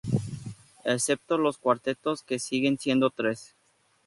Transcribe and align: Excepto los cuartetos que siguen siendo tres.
Excepto 0.83 1.37
los 1.37 1.59
cuartetos 1.59 2.23
que 2.23 2.39
siguen 2.39 2.79
siendo 2.79 3.11
tres. 3.11 3.53